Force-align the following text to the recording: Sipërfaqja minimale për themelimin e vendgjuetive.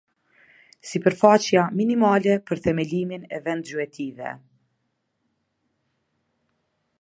Sipërfaqja 0.91 1.65
minimale 1.81 2.37
për 2.47 2.63
themelimin 2.69 3.27
e 3.39 3.43
vendgjuetive. 3.49 4.33